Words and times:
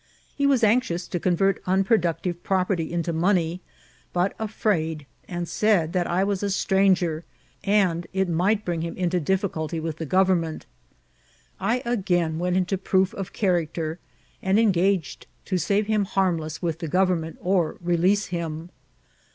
He 0.35 0.47
was 0.47 0.63
anxious 0.63 1.07
to 1.09 1.19
convert 1.19 1.63
unproduc 1.65 2.21
tive 2.23 2.41
property 2.41 2.91
into 2.91 3.13
money, 3.13 3.61
but 4.13 4.33
afraid, 4.39 5.05
and 5.27 5.47
said 5.47 5.93
that 5.93 6.07
I 6.07 6.23
was 6.23 6.41
a 6.41 6.49
stranger, 6.49 7.23
and 7.63 8.07
it 8.11 8.27
might 8.27 8.65
bring 8.65 8.81
him 8.81 8.97
into 8.97 9.19
difficulty 9.19 9.79
with 9.79 9.97
the 9.97 10.07
government. 10.07 10.65
I 11.59 11.83
again 11.85 12.39
went 12.39 12.57
into 12.57 12.79
proof 12.79 13.13
of 13.13 13.31
char 13.31 13.61
acter, 13.61 13.99
and 14.41 14.57
engaged 14.59 15.27
to 15.45 15.59
save 15.59 15.85
him 15.85 16.05
harmless 16.05 16.63
with 16.63 16.79
the 16.79 16.87
gov 16.89 17.09
ernment 17.09 17.37
or 17.39 17.77
release 17.83 18.25
him. 18.33 18.71